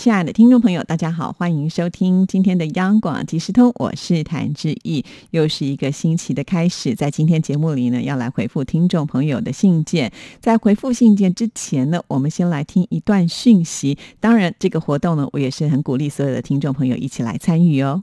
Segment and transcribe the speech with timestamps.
[0.00, 5.04] 亲爱的听众朋友，大家好，欢迎收听今天的央广即时通，我是谭志毅。
[5.30, 10.10] 又是一个新奇的开始，在今天节目里呢，要来回复听众朋友的信件。
[10.40, 13.98] 在回复信件之前呢，我们先来听一段讯息。
[14.20, 18.02] 当然，这个活动呢，我也是很鼓励所有的听众朋友一起来参与哦。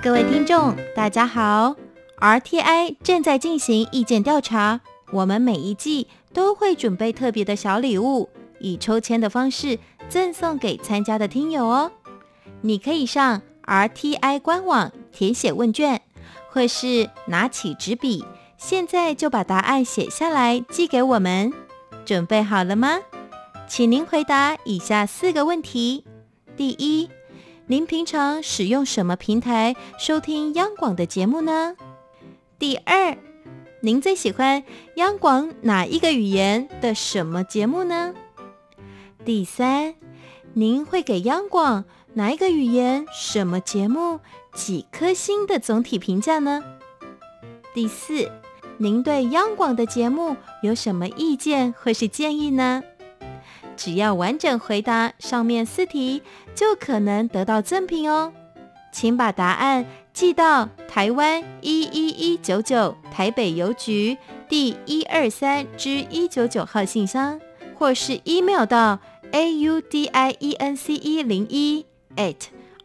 [0.00, 1.74] 各位听众，大家好
[2.20, 4.80] ，RTI 正在进行意见调查。
[5.10, 11.92] 我们每一季都会准备特别的小礼物，以抽签的方式赠送给参加的听友哦。
[12.62, 16.00] 你可以上 RTI 官网填写问卷，
[16.50, 18.24] 或是拿起纸笔，
[18.56, 21.52] 现在就把答案写下来寄给我们。
[22.04, 22.98] 准备好了吗？
[23.66, 26.04] 请您回答以下四个问题：
[26.56, 27.08] 第一，
[27.66, 31.76] 您平常使用什么平台收听央广的节目呢？
[32.58, 33.16] 第二。
[33.84, 38.14] 您最喜欢央广哪一个语言的什么节目呢？
[39.26, 39.94] 第三，
[40.54, 44.20] 您会给央广哪一个语言什么节目
[44.54, 46.64] 几颗星的总体评价呢？
[47.74, 48.32] 第四，
[48.78, 52.82] 您对央广的节目有什么意见或是建议呢？
[53.76, 56.22] 只要完整回答上面四题，
[56.54, 58.32] 就可能得到赠品哦。
[58.90, 59.84] 请把答案。
[60.14, 64.16] 寄到台湾一一一九九台北邮局
[64.48, 67.40] 第一二三之一九九号信箱，
[67.76, 69.00] 或是 email 到
[69.32, 71.84] a u d i e n c e 零一
[72.14, 72.36] at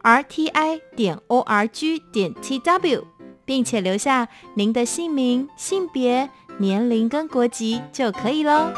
[0.02, 3.05] r t i 点 o r g 点 t w，
[3.45, 6.27] 并且留下您的姓名、性别、
[6.58, 8.73] 年龄跟国籍就可以喽。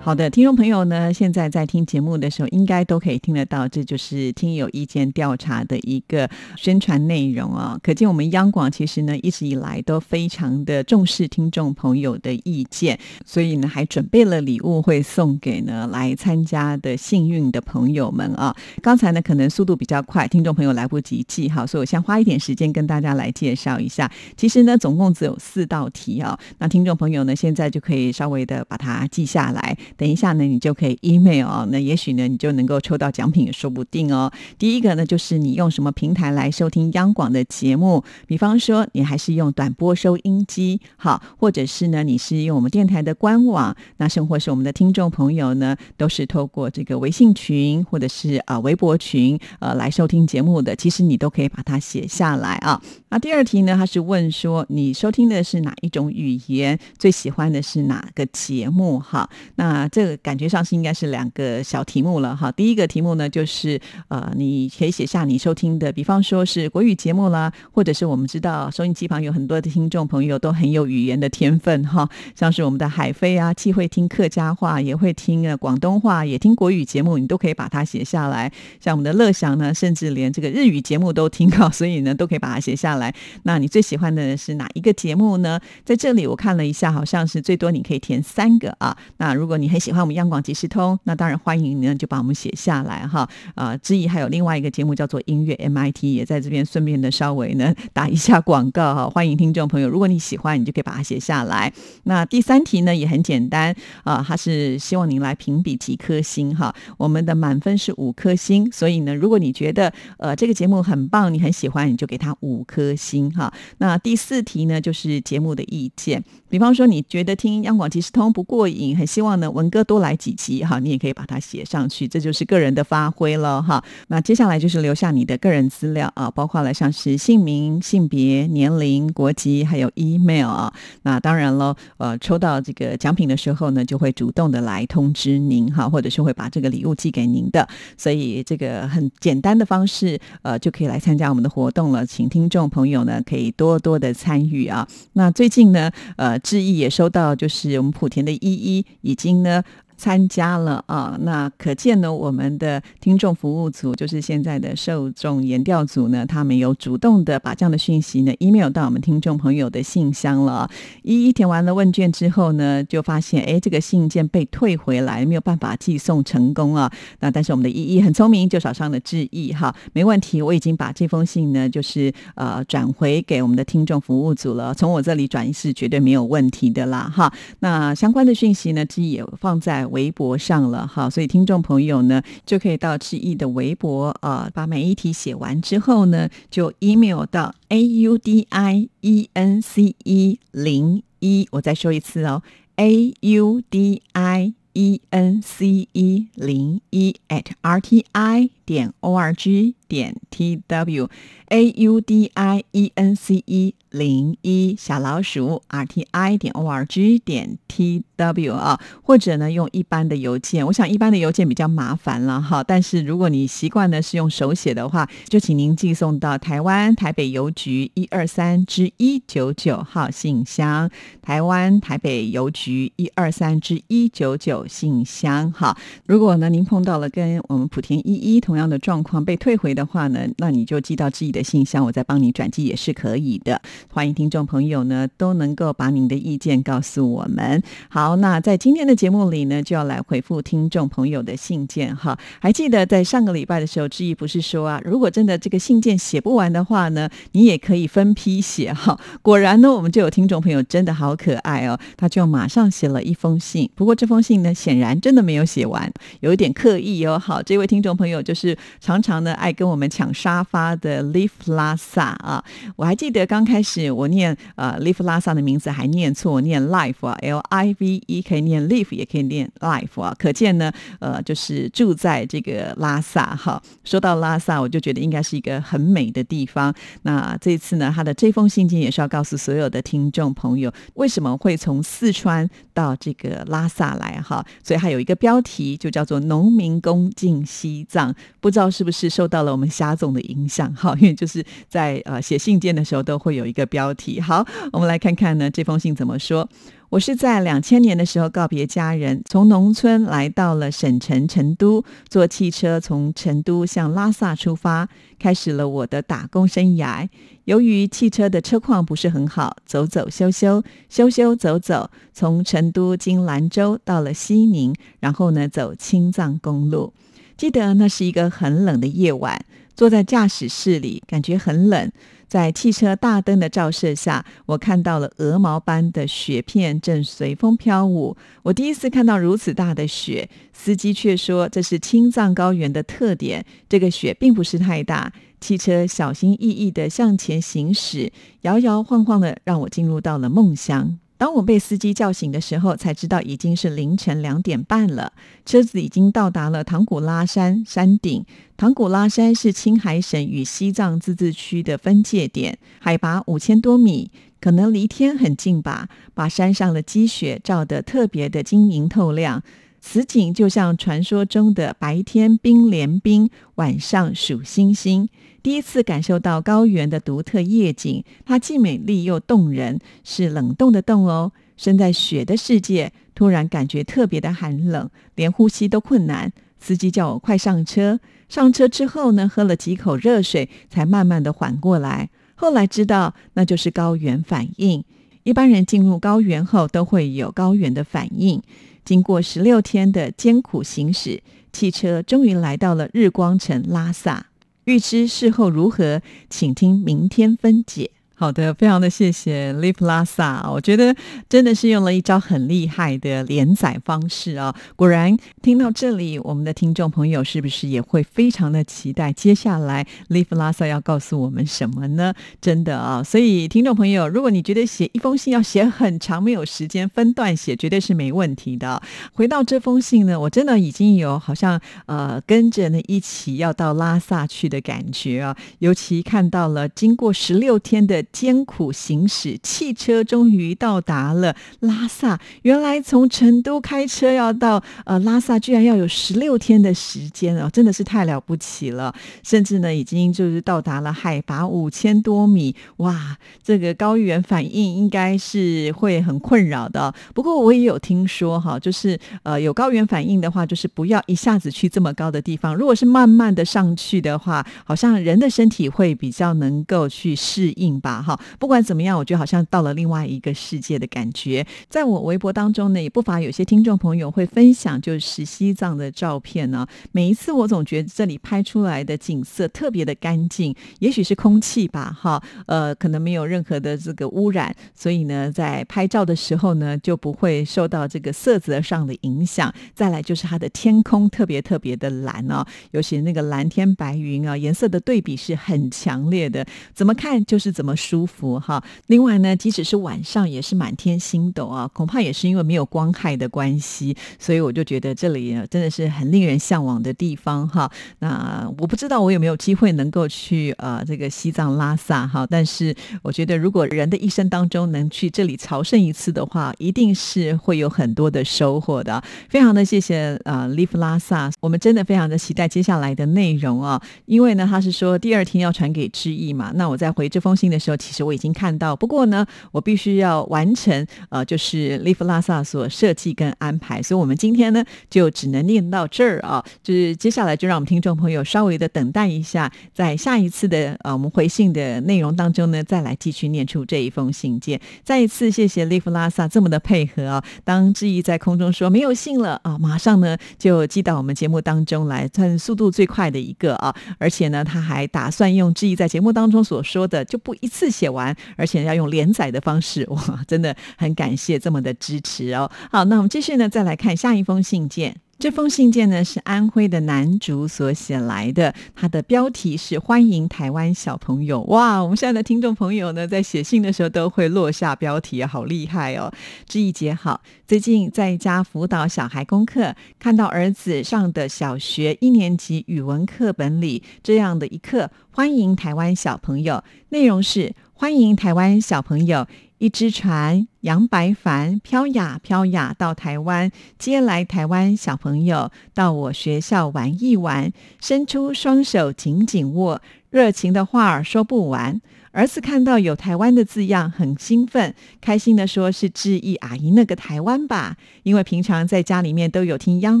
[0.06, 7.76] 好的，听众朋友呢，现在在听节目的时候，应该都可以听得到，这就是听友意见调查的一个宣传内容啊。
[7.82, 18.54] 可见我们央广其实呢，一直以来都非常的重视听众朋友的意见，所以呢，还准备了礼物会送给呢来参加的幸运的朋友们啊。
[18.80, 24.08] 刚才呢，可能速度比较快，听众朋友来不及记好，所以我先花一点时间跟大家来介绍一下。
[24.36, 29.76] 其实呢，总共只有四道题啊，那听众朋友呢，现在就可以稍微的把它记下来。
[29.96, 34.30] 等一下呢，你就可以 email 哦，那也许呢，你就能够抽到奖品也说不定哦。
[34.58, 38.04] 第一个呢，就是你用什么平台来收听央广的节目？
[38.26, 50.76] 比方说，你还是用短波收音机，好，或者是呢，你是用我们电台的官网，那甚或是我们的听众朋友呢，都是透过这个微信群或者是啊微博群呃来收听节目的。
[50.76, 52.80] 其实你都可以把它写下来啊。
[53.08, 56.78] 那第二题呢，他是问说，你收听的是哪一种语言？
[56.98, 58.98] 最喜欢的是哪个节目？
[58.98, 59.85] 哈，那。
[59.88, 62.50] 这个感觉上是应该是两个小题目了哈。
[62.52, 78.52] 第一个题目呢，就是呃，你可以写下你收听的，比方说是国语节目啦，或者是我们知道收音机旁有很多的听众朋友都很有语言的天分哈，像是我们的海飞啊，既会听客家话，也会听呃广东话，也听国语节目，你都可以把它写下来。
[78.80, 83.14] 像我们的乐祥呢，甚至连这个日语节目都听到，所以呢，都可以把它写下来。
[83.44, 85.60] 那你最喜欢的是哪一个节目呢？
[85.84, 88.96] 在这里我看了一下，好像是最多你可以填三个啊。
[89.18, 93.28] 那如果你很喜欢我们央广即时通，那当然欢迎呢，就把我们写下来哈。
[93.54, 99.08] 啊，之意还有另外一个节目叫做音乐 MIT，也在这边顺便的稍微呢打一下广告哈。
[99.08, 101.72] 欢迎听众朋友，如果你喜欢，你就可以把它写下来。
[102.04, 106.74] 那第三题呢也很简单啊，它是希望您来评比几颗星哈。
[106.96, 113.52] 我们的满分是五颗星，所以呢，如果你觉得呃这个节目很棒，你很喜欢，你就给他五颗星哈。
[113.78, 120.16] 那第四题呢就是节目的意见，比方说你觉得听央广即时通不过瘾，很希望呢文歌多来。
[120.16, 123.84] 几集哈，你也可以把它写上去，这就是个人的发挥了哈。
[124.08, 130.72] 那接下来就是留下你的个人资料啊，包括了像是姓名、性别、年龄、国籍，还有 email 啊。
[131.02, 137.68] 那当然了，呃，抽到这个奖品的时候呢，就会主动的来通知您哈，或者是会把这个礼物寄给您的。
[137.98, 142.06] 所以这个很简单的方式，呃，就可以来参加我们的活动了。
[142.06, 144.88] 请听众朋友呢，可以多多的参与啊。
[145.12, 149.55] 那最近呢，呃，志毅也收到，就是我们莆田的依依已经呢。
[149.56, 149.62] 呢，
[149.96, 151.16] 参加了啊。
[151.20, 160.68] 那可见呢，我们的听众服务组就是现在的受众研调组呢，他们有主动的把这样的讯息呢 email 到我们听众朋友的信箱了。
[161.02, 166.90] 一一填完了问卷之后呢，就发现哎，这个信件被退回来，没有办法寄送成功啊。
[167.20, 174.74] 那但是我们的依依很聪明，就少上了致意哈，没问题，我已经把这封信呢，就是呃转回给我们的听众服务组了。
[174.74, 177.32] 从我这里转移是绝对没有问题的啦哈。
[177.60, 192.42] 那相关的讯息呢，志毅也放在微博上了哈，所以听众朋友呢就可以到志毅的微博啊，把每一题写完之后呢，就 email 到 a u d i e n c e 零一，我再说一次哦
[192.76, 199.32] ，a u d i e n c e 零一 at r t i 点 o r
[199.32, 201.08] g 点 t w
[201.48, 206.84] a u d i e n c e 零一小老鼠 r t i 点 o r
[206.84, 212.62] g 点 t w 啊，或者呢用一般的邮件，我想一般的邮件比较麻烦了哈。
[212.62, 220.90] 但是如果你习惯呢是用手写的话，就请您寄送到台湾台北邮局一二三之一九九号信箱，
[221.22, 225.76] 台湾台北邮局一二三之一九九信箱哈。
[226.06, 233.60] 如果呢您碰到了跟我们莆田一一同样的状况被退回的话呢，那你就寄到自己的信箱，我再帮你转寄也是可以的。
[233.90, 237.62] 欢迎听众朋友呢都能够把您的意见告诉我们。
[237.88, 242.18] 好，那在今天的节目里呢，就要来回复听众朋友的信件哈。
[242.40, 248.98] 还记得在上个礼拜的时候，志毅不是说啊，如果真的这个信件写不完的话呢，你也可以分批写哈。
[249.22, 253.70] 果然呢，我们就有听众朋友真的好可爱哦，他就马上写了一封信。
[253.74, 257.18] 不过这封信呢，显然真的没有写完，有一点刻意哦。
[257.18, 262.42] 好，这位听众朋友就是常常呢爱跟我们抢沙发的 Live 拉萨啊。
[262.74, 270.14] 我还记得刚开始我念呃 Live 拉萨的名字还念错，念 Life 啊，L I V E 可以念 Live 也可以念 Life 啊。
[270.18, 273.62] 可见呢，呃，就是住在这个拉萨哈。
[273.84, 276.74] 说到拉萨，我就觉得应该是一个很美的地方。
[277.02, 284.44] 那这次呢，他的这封信件也是要告诉所有的听众朋友，为什么会从四川到这个拉萨来哈。
[284.62, 290.94] 所以还有一个标题就叫做“农民工进西藏”，不知道是不是受到了我们霞总的影响哈？
[291.00, 294.20] 因为就是在呃写信件的时候都会有一个标题。
[294.20, 296.48] 好，我们来看看呢这封信怎么说。
[296.88, 304.88] 我是在两千年的时候告别家人，从农村来到了省城成都，坐汽车从成都向拉萨出发，
[305.18, 307.08] 开始了我的打工生涯。
[307.44, 316.92] 由于汽车的车况不是很好，走走修修，修修走走，从成都经兰州到了西宁，然后呢走青藏公路。
[317.36, 319.44] 记得那是一个很冷的夜晚，
[319.74, 321.92] 坐在驾驶室里，感觉很冷。
[322.28, 328.16] 在汽车大灯的照射下，我看到了鹅毛般的雪片正随风飘舞。
[328.42, 333.44] 我第一次看到如此大的雪，司机却说这是青藏高原的特点。
[333.68, 338.10] 这个雪并不是太大，汽车小心翼翼地向前行驶，
[338.40, 340.98] 摇摇晃晃的让我进入到了梦乡。
[341.18, 345.12] 当我被司机叫醒的时候，才知道已经是凌晨两点半了。
[345.44, 348.24] 车子已经到达了唐古拉山山顶。
[348.56, 354.10] 唐古拉山是青海省与西藏自治区的分界点，海拔五千多米，
[354.40, 359.42] 可能离天很近吧，把山上的积雪照得特别的晶莹透亮。
[359.80, 365.08] 此景就像传说中的白天冰连冰，晚上数星星。
[365.42, 371.32] 第一次感受到高原的独特夜景，它既美丽又动人，是冷冻的冻哦。
[371.56, 376.32] 身在雪的世界，突然感觉特别的寒冷，连呼吸都困难。
[376.58, 378.00] 司机叫我快上车。
[378.28, 382.10] 上车之后呢，喝了几口热水，才慢慢的缓过来。
[382.34, 384.84] 后来知道那就是高原反应。
[385.22, 388.42] 一般人进入高原后都会有高原的反应。
[388.86, 391.20] 经过十六天的艰苦行驶，
[391.52, 394.28] 汽车终于来到了日光城拉萨。
[394.64, 396.00] 预知事后如何，
[396.30, 397.90] 请听明天分解。
[398.18, 400.96] 好的，非常的谢谢 Live 拉萨，我觉得
[401.28, 404.56] 真的是用了一招很厉害的连载方式啊！
[404.74, 412.14] 果然听到这里，我们的听众朋友是不是也会非常的期待接下来 Live 拉萨要告诉我们什么呢？
[412.40, 413.02] 真的啊！
[413.02, 418.80] 所以听众朋友，如果你觉得写一封信要写很长，没有时间分段写，绝对是没问题的。
[419.12, 425.36] 回到这封信呢，我真的已经有好像呃跟着呢一起要到拉萨去的感觉啊！
[425.58, 428.05] 尤其看到了经过十六天的。
[428.12, 432.18] 艰苦行驶，汽车终于到达了拉萨。
[432.42, 438.94] 原来从成都开车要到呃拉萨，居然要有十六天的时间哦，真的是太了不起了。
[439.22, 446.94] 甚至呢，已经就是到达了海拔五千多米，哇，这个高原反应应该是会很困扰的。
[447.14, 452.54] 不过我也有听说哈，就是呃有高原反应的话，就是不要一下子去这么高的地方。
[452.54, 457.95] 如果是慢慢的上去的话，好像人的身体会比较能够去适应吧。
[458.02, 461.46] 哈，不管怎么样，我觉得好像到了另外一个世界的感觉。
[461.68, 466.66] 在我微博当中呢，也不乏有些听众朋友会分享就是西藏的照片呢。
[466.92, 479.52] 每一次我总觉得这里拍出来的景色特别的干净，也许是空气吧，哈，呃，可能没有任何的这个污染，所以呢，在拍照的时候呢，就不会受到这个色泽上的影响。
[479.74, 488.62] 再来就是它的天空特别特别的蓝哦，尤其那个蓝天白云啊，颜色的对比是很强烈的，怎么看就是怎么舒服哈。
[488.88, 497.70] 另外呢，即使是晚上也是满天星斗啊，恐怕也是因为没有光害的关系，所以我就觉得这里真的是很令人向往的地方哈。
[498.00, 509.00] 那我不知道我有没有机会能够去呃这个西藏拉萨哈，但是我觉得如果人的一生当中能去这里朝圣一次的话，一定是会有很多的收获的。
[509.28, 534.60] 非常的谢谢呃 Live 拉萨，我们真的非常的期待接下来的内容啊，因为呢他是说第二天要传给知意嘛，那我在回这封信的时候，其实我已经看到，不过呢我必须要完成呃就是 Live 拉萨所设计跟安排，所以我们今天呢就只能念到这儿啊，就是接下来就让我们听众朋友稍微的等待一下，在下一次的呃我们回信的内容当中呢，再来继续念出这一封信件。
[534.84, 552.50] 再一次谢谢 Live 拉萨这么的配合啊，当志毅在空中说没有信了啊，马上呢就寄到我们节目当中来，算速度最快的一个啊，而且呢他还打算用志毅在节目当中所说的，就不一次写完，而且要用连载的方式，哇，真的很感谢这么的支持哦。
[552.70, 554.96] 好，那我们继续呢，再来看下一封信件。
[555.18, 561.40] 这封信件呢是安徽的男主所写来的，他的标题是“欢迎台湾小朋友”。
[561.48, 566.12] 哇，我们现在的听众朋友呢，在写信的时候都会落下标题，好厉害哦！
[566.46, 579.26] 志毅姐好，最近在家辅导小孩功课，看到儿子上的小学一年级语文课本里这样的一课，“欢迎台湾小朋友”，内容是欢迎台湾小朋友。
[579.58, 591.80] 一只船扬白帆飘呀飘呀到台湾，接来台湾小朋友到我学校玩一玩，伸出双手紧紧握，热情的话儿说不完。
[592.12, 600.00] 儿子看到有台湾的字样，很兴奋，开心的说：“是致意阿姨那个台湾吧？”因为平常在家里面都有听央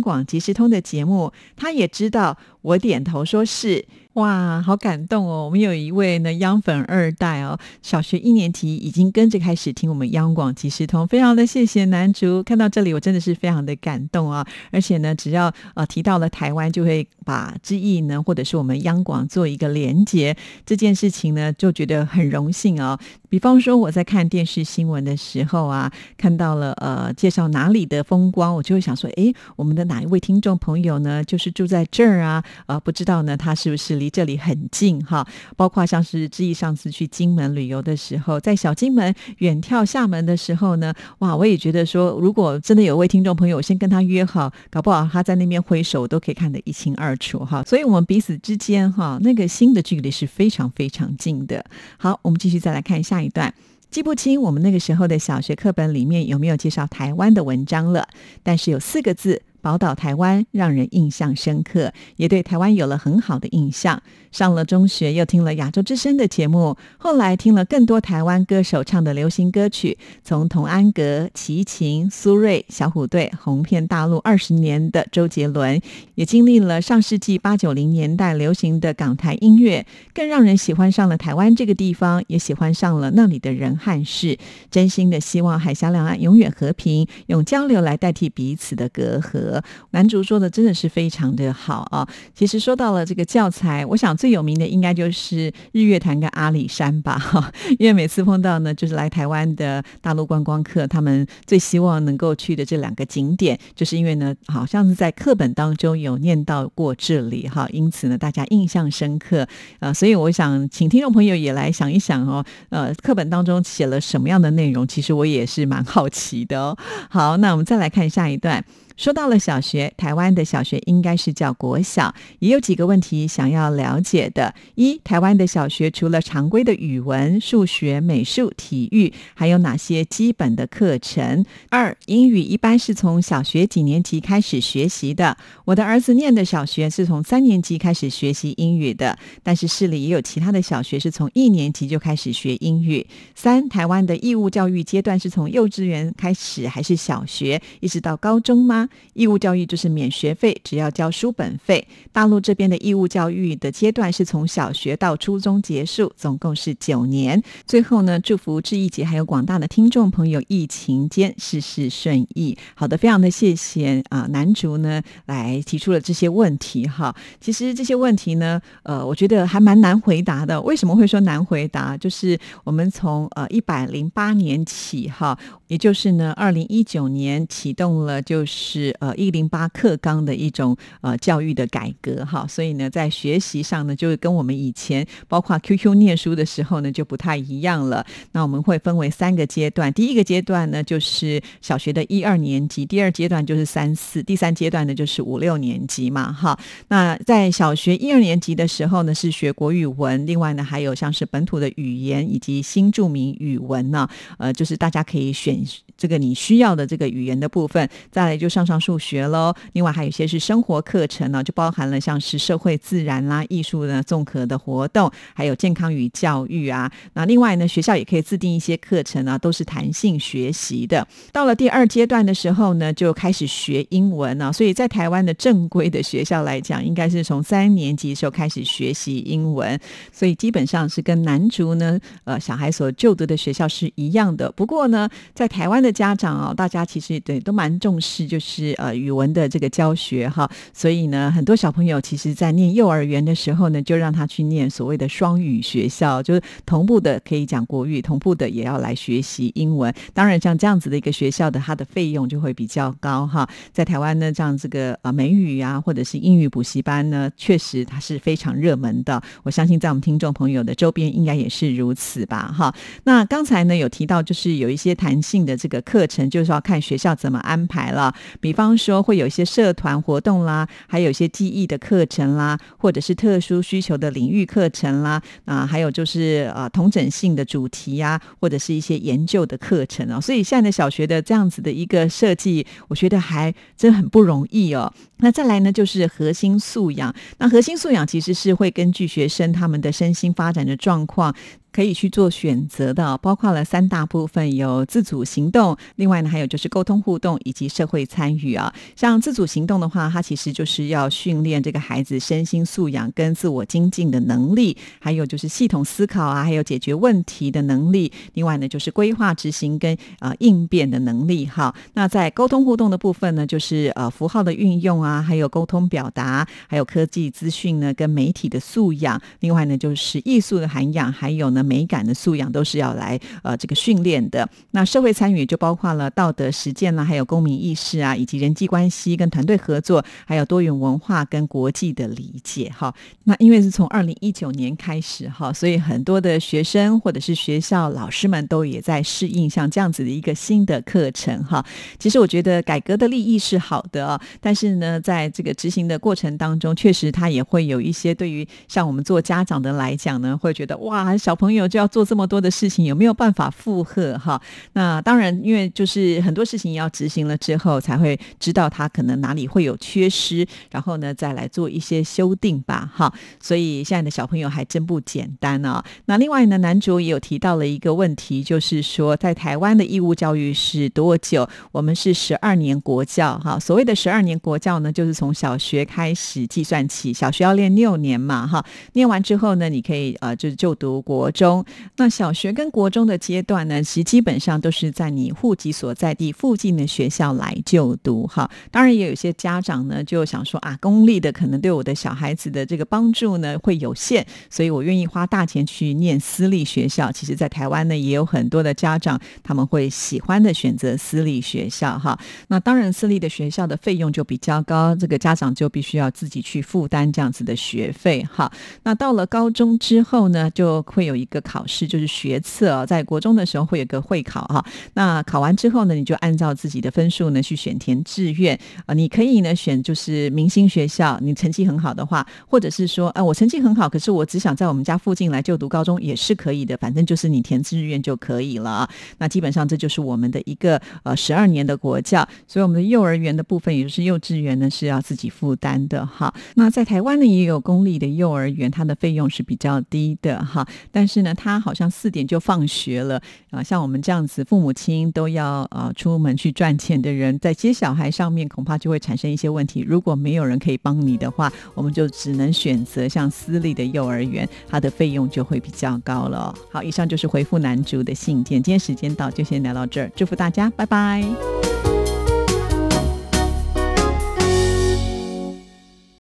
[0.00, 2.38] 广即时通的节目，他也知道。
[2.62, 3.84] 我点头说是。
[4.14, 5.44] 哇，好感动哦！
[5.44, 12.42] 我们有一位呢央粉二代哦，小学一年级已经跟着开始听我们央广即时通，非常的谢谢男主。
[12.42, 14.46] 看到这里，我真的是非常的感动啊！
[14.72, 20.34] 而且呢，只要呃提到了台湾，就会把之意呢，或者是我们央广做一个连接，
[20.64, 22.98] 这件事情呢，就觉得很荣幸哦。
[23.28, 32.44] 比方说，我在看电视新闻的时候啊，看到了呃介绍哪里的的风光，我就会想说，哎，我们的哪一位听众朋友呢，就是住在这儿啊？
[32.66, 35.26] 呃，不知道呢，他是不是离这里很近哈？
[35.56, 47.62] 包括像是志毅上次去金门旅游的时候，在小金门远眺厦门的时候呢，哇，我也觉得说，如果真的有位听众朋友，先跟他约好，搞不好他在那边挥手都可以看得一清二楚哈。
[47.64, 51.64] 所以，我们彼此之间哈，那个心的距离是非常非常近的。
[51.96, 53.54] 好，我们继续再来看下一段。
[53.96, 58.06] 记不清我们那个时候的小学课本里面有没有介绍台湾的文章了，
[58.42, 59.40] 但是有四个字。
[59.66, 64.00] 宝岛台湾让人印象深刻，也对台湾有了很好的印象。
[64.30, 75.80] 上了中学，又听了亚洲之声的节目，后来听了更多台湾歌手唱的流行歌曲，从童安格、齐秦、苏芮、小虎队红遍大陆二十年的周杰伦，
[76.14, 84.38] 也经历了上世纪八九零年代流行的港台音乐，更让人喜欢上了台湾这个地方，也喜欢上了那里的人和事。
[84.70, 89.55] 真心的希望海峡两岸永远和平，用交流来代替彼此的隔阂。
[89.90, 92.06] 男主说的真的是非常的好啊！
[92.34, 97.52] 其实说到了这个教材，我想最有名的应该就是日月潭跟阿里山吧，哈！
[97.78, 109.46] 因为每次碰到呢，就是来台湾的大陆观光客，他们最希望能够去的这两个景点，就是因为呢，好像是在课本当中有念到过这里，哈，因此呢，大家印象深刻
[109.80, 109.92] 啊！
[109.92, 114.86] 所以我想请听众朋友也来想一想哦，呃，课本当中写了什么样的内容？
[114.86, 116.76] 其实我也是蛮好奇的哦。
[117.08, 118.64] 好，那我们再来看下一段。
[118.96, 131.44] 说到了小学，台湾的小学应该是叫国小，也有几个问题想要了解的：一，台湾的小学除了常规的语文、数学、美术、体育，还有哪些基本的课程？
[131.68, 135.36] 二，英语一般是从小学几年级开始学习的？
[135.66, 143.06] 我的儿子念的小学是从三年级开始学习英语的，但是市里也有其他的小学是从一年级就开始学英语。
[143.34, 148.85] 三，台湾的义务教育阶段是从幼稚园开始还是小学一直到高中吗？
[149.14, 151.86] 义务教育就是免学费，只要交书本费。
[152.12, 157.42] 大陆这边的义务教育的阶段是从小学到初中结束，总共是九年。
[157.66, 162.56] 最后呢，祝福志毅姐还有广大的听众朋友，疫情间事事顺意。
[162.74, 167.14] 好的，非常的谢谢啊，男竹呢来提出了这些问题哈。
[167.40, 170.60] 其实这些问题呢，呃，我觉得还蛮难回答的。
[170.62, 171.96] 为什么会说难回答？
[171.96, 175.38] 就是我们从呃一百零八年起哈，
[175.68, 182.46] 也就是呢二零一九年启动了，就是是呃一零八课纲的一种呃教育的改革哈。
[182.46, 188.04] 所以呢，在学习上呢，就是跟我们以前包括 QQ 念书的时候呢，就不太一样了。
[188.32, 196.58] 那我们会分为三个阶段，第一个阶段呢，就是小学的一二年级；第二阶段就是三四；第三阶段呢，就是五六年级嘛哈。
[196.88, 204.06] 那在小学一二年级的时候呢，是学国语文，另外呢，还有像是本土的语言以及新著名语文呢，
[204.38, 205.58] 呃，就是大家可以选
[205.96, 207.88] 这个你需要的这个语言的部分。
[208.10, 216.90] 再来就上上数学喽，另外还有一些是生活课程呢，就包含了像是社会、自然啦、艺术的综合的活动，还有健康与教育啊。
[217.14, 221.06] 那另外呢，学校也可以自定一些课程啊，都是弹性学习的。
[221.32, 224.52] 到了第二阶段的时候呢，就开始学英文了。
[224.52, 229.78] 所以在台湾的正规的学校来讲，应该是从三年级的时候开始学习英文。
[230.12, 234.50] 所以基本上是跟南竹呢，呃，小孩所就读的学校是一样的。
[234.52, 240.50] 不过呢，在台湾的家长啊，大家其实对都蛮重视，就是是呃语文的这个教学哈。
[240.72, 249.92] 所以呢，很多小朋友其实在念幼儿园的时候呢，就让他去念所谓的双语学校，就是同步的可以讲国语，同步的也要来学习英文。
[250.14, 253.48] 当然，像这样子的一个学校的，它的费用就会比较高哈。
[253.72, 259.22] 在台湾呢，这样这个呃美语啊，或者是英语补习班呢，确实它是非常热门的。
[259.42, 262.74] 我相信在我们听众朋友的周边，应该也是如此吧哈。
[263.04, 268.14] 那刚才呢有提到，就是有一些弹性的这个课程，就是要看学校怎么安排了。
[268.46, 280.20] 比方说，会有一些社团活动啦，还有一些记忆的课程啦，或者是特殊需求的领域课程啦，啊，还有就是呃同整性的主题呀，或者是一些研究的课程哦。
[280.20, 284.94] 所以现在的小学的这样子的一个设计，我觉得还真很不容易哦。
[285.16, 287.12] 那再来呢，就是核心素养。
[287.38, 291.34] 那核心素养其实是会根据学生他们的身心发展的状况。
[291.76, 298.72] 可以去做选择的，包括了三大部分，有自主行动，另外呢还有就是沟通互动以及社会参与啊。
[298.96, 308.10] 像自主行动的话，它其实就是要训练这个孩子身心素养跟自我精进的能力，还有就是系统思考啊，还有解决问题的能力。
[308.32, 311.74] 另外呢就是规划执行跟呃应变的能力哈。
[311.92, 319.20] 那在沟通互动的部分呢，就是呃符号的运用啊，还有沟通表达，还有科技资讯呢跟媒体的素养。
[319.40, 321.65] 另外呢就是艺术的涵养，还有呢。
[321.66, 324.48] 美感的素养都是要来呃这个训练的。
[324.70, 332.94] 那社会参与就包括了道德实践啦，还有公民意识啊，以及人际关系跟团队合作，还有多元文化跟国际的理解哈。
[333.24, 341.64] 那因为是从二零一九年开始哈，所以很多的学生或者是学校老师们都也在适应像这样子的一个新的课程哈。
[341.98, 351.45] 其实我觉得改革的利益是好的，但是呢，在这个执行的过程当中，确实它也会有一些对于像我们做家长的来讲呢，会觉得哇，小朋友。
[351.46, 354.40] 朋友就要做这么多的事情，有没有办法负荷哈？
[354.72, 363.12] 那当然，因为就是很多事情要执行了之后，才会知道他可能哪里会有缺失，然后呢再来做一些修订吧哈。
[363.40, 365.84] 所以现在的小朋友还真不简单啊。
[366.06, 371.48] 那另外呢，男主也有提到了一个问题，就是说在台湾的义务教育是多久？
[371.70, 373.56] 我们是十二年国教哈。
[373.56, 378.64] 所谓的十二年国教呢，就是从小学开始计算起，小学要练六年嘛哈。
[378.94, 381.62] 念完之后呢，你可以呃就是就读国中。
[381.98, 388.50] 那小学跟国中的阶段呢，其实基本上都是在你户籍所在地附近的学校来就读哈。
[388.70, 397.12] 当然也有些家长呢就想说啊，公立的可能对我的小孩子的这个帮助呢会有限，所以我愿意花大钱去念私立学校。
[397.12, 402.18] 其实，在台湾呢也有很多的家长他们会喜欢的选择私立学校哈。
[402.48, 408.50] 那当然，私立的学校的费用就比较高，这个家长就必须要自己去负担这样子的学费哈。
[408.84, 414.64] 那到了高中之后呢，就会有一一个考试，就是学测，在国中的时候会有个会考哈。
[414.94, 418.94] 那考完之后呢，你就按照自己的分数呢去选填志愿啊。
[418.94, 428.88] 你可以呢选就是明星学校，你成绩很好的话，或者是说，啊，我成绩很好，可是我只想在我们家附近来就读高中也是可以的，反正就是你填志愿就可以了。
[429.18, 436.32] 那基本上这就是我们的一个呃十二年的国教，所以我们的幼儿园的部分，也就是幼稚园呢是要自己负担的哈。
[436.54, 443.18] 那在台湾呢也有公立的幼儿园，它的费用是比较低的哈，但是是呢，他好像四点就放学了
[443.50, 443.62] 啊。
[443.62, 449.80] 像我们这样子，父母亲都要呃出门去赚钱的人，在接小孩上面恐怕就会产生一些问题。
[449.80, 456.54] 如果没有人可以帮你的话，我们就只能选择像私立的幼儿园，它的费用就会比较高了。
[456.70, 458.62] 好，以上就是回复男主的信件。
[458.62, 461.95] 今天时间到，就先聊到这儿，祝福大家，拜拜。